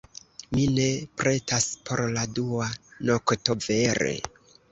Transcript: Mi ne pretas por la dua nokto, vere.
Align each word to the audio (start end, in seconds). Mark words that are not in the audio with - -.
Mi 0.53 0.61
ne 0.77 0.85
pretas 1.21 1.67
por 1.89 2.01
la 2.17 2.23
dua 2.39 2.71
nokto, 3.11 3.59
vere. 3.69 4.17